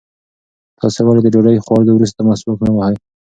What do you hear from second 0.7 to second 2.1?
تاسې ولې د ډوډۍ خوړلو